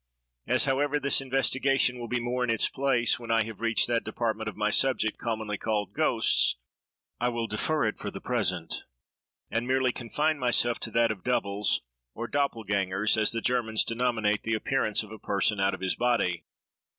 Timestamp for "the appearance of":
14.41-15.11